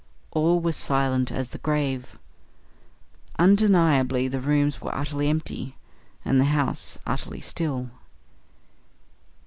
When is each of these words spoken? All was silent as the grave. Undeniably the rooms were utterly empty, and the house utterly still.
All 0.31 0.59
was 0.59 0.75
silent 0.77 1.31
as 1.31 1.49
the 1.49 1.59
grave. 1.59 2.17
Undeniably 3.37 4.27
the 4.27 4.39
rooms 4.39 4.81
were 4.81 4.95
utterly 4.95 5.27
empty, 5.29 5.75
and 6.25 6.41
the 6.41 6.45
house 6.45 6.97
utterly 7.05 7.39
still. 7.39 7.91